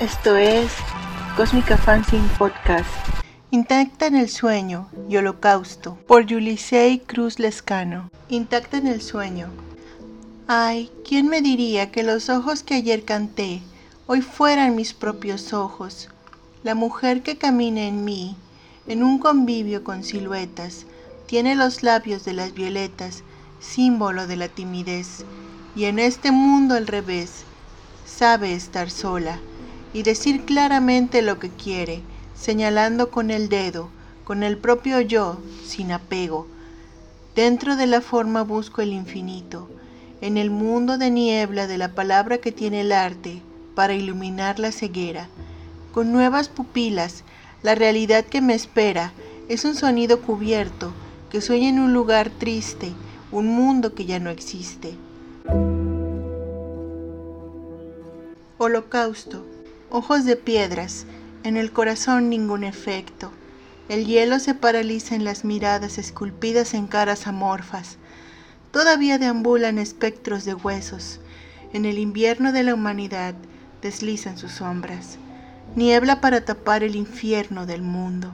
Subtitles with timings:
[0.00, 0.70] Esto es
[1.38, 2.90] Cósmica Fanzine Podcast.
[3.50, 8.10] Intacta en el sueño y holocausto por Yulisei Cruz Lescano.
[8.28, 9.48] Intacta en el sueño.
[10.48, 13.62] Ay, ¿quién me diría que los ojos que ayer canté
[14.06, 16.10] hoy fueran mis propios ojos?
[16.62, 18.36] La mujer que camina en mí,
[18.86, 20.84] en un convivio con siluetas,
[21.24, 23.22] tiene los labios de las violetas,
[23.60, 25.24] símbolo de la timidez,
[25.74, 27.44] y en este mundo al revés,
[28.04, 29.40] sabe estar sola
[29.96, 32.02] y decir claramente lo que quiere,
[32.34, 33.88] señalando con el dedo,
[34.24, 36.46] con el propio yo, sin apego.
[37.34, 39.70] Dentro de la forma busco el infinito,
[40.20, 43.40] en el mundo de niebla de la palabra que tiene el arte
[43.74, 45.28] para iluminar la ceguera.
[45.94, 47.24] Con nuevas pupilas,
[47.62, 49.14] la realidad que me espera
[49.48, 50.92] es un sonido cubierto
[51.30, 52.92] que sueña en un lugar triste,
[53.32, 54.92] un mundo que ya no existe.
[58.58, 59.55] Holocausto
[59.90, 61.06] ojos de piedras,
[61.44, 63.30] en el corazón ningún efecto.
[63.88, 67.98] El hielo se paraliza en las miradas esculpidas en caras amorfas.
[68.72, 71.20] Todavía deambulan espectros de huesos.
[71.72, 73.34] En el invierno de la humanidad
[73.80, 75.18] deslizan sus sombras.
[75.76, 78.32] Niebla para tapar el infierno del mundo.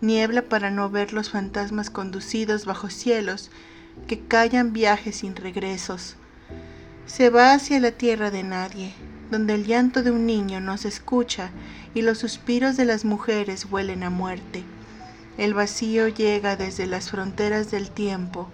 [0.00, 3.50] Niebla para no ver los fantasmas conducidos bajo cielos
[4.06, 6.16] que callan viajes sin regresos.
[7.06, 8.92] Se va hacia la tierra de nadie,
[9.30, 11.50] donde el llanto de un niño no se escucha
[11.94, 14.62] y los suspiros de las mujeres huelen a muerte.
[15.36, 18.48] El vacío llega desde las fronteras del tiempo,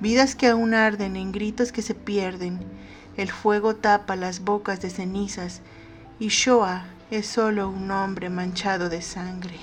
[0.00, 2.60] vidas que aún arden en gritos que se pierden.
[3.16, 5.60] El fuego tapa las bocas de cenizas
[6.20, 9.56] y Shoah es solo un hombre manchado de sangre.